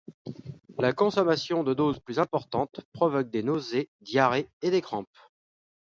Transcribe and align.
La 0.79 0.93
consommation 0.93 1.63
de 1.63 1.75
doses 1.75 1.99
plus 1.99 2.17
importantes 2.17 2.81
provoque 2.91 3.29
des 3.29 3.43
nausées, 3.43 3.91
diarrhées 4.01 4.49
et 4.63 4.71
des 4.71 4.81
crampes. 4.81 5.05